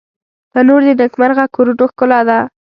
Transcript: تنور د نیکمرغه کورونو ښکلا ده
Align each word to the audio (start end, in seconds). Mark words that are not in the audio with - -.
تنور 0.53 0.81
د 0.87 0.89
نیکمرغه 1.01 1.45
کورونو 1.55 1.83
ښکلا 1.91 2.19
ده 2.27 2.37